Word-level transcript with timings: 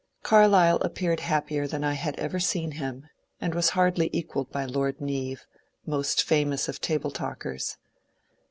Carlyle 0.23 0.77
appeared 0.79 1.19
happier 1.19 1.67
than 1.67 1.83
I 1.83 1.93
had 1.93 2.15
ever 2.17 2.39
seen 2.39 2.71
him, 2.71 3.05
and 3.39 3.53
was 3.53 3.69
hardly 3.77 4.09
equalled 4.11 4.51
by 4.51 4.65
Lord 4.65 4.99
Neave, 4.99 5.45
most 5.85 6.23
famous 6.23 6.67
of 6.67 6.81
table 6.81 7.11
talkers. 7.11 7.77